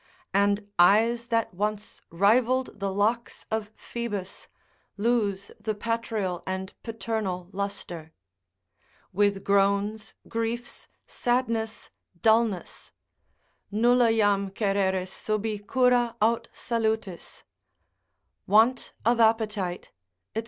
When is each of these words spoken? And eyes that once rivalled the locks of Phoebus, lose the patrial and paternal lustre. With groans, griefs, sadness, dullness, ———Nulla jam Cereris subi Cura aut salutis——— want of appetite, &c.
And 0.33 0.67
eyes 0.79 1.27
that 1.27 1.53
once 1.53 2.01
rivalled 2.09 2.79
the 2.79 2.91
locks 2.91 3.45
of 3.51 3.69
Phoebus, 3.75 4.47
lose 4.97 5.51
the 5.59 5.75
patrial 5.75 6.41
and 6.47 6.73
paternal 6.81 7.49
lustre. 7.51 8.11
With 9.13 9.43
groans, 9.43 10.15
griefs, 10.27 10.87
sadness, 11.05 11.91
dullness, 12.19 12.91
———Nulla 13.71 14.11
jam 14.11 14.49
Cereris 14.49 15.13
subi 15.13 15.59
Cura 15.59 16.15
aut 16.19 16.47
salutis——— 16.51 17.43
want 18.47 18.93
of 19.05 19.19
appetite, 19.19 19.91
&c. 20.35 20.39